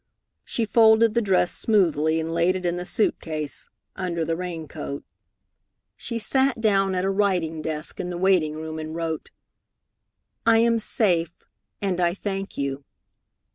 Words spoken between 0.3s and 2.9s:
She folded the dress smoothly and laid it in the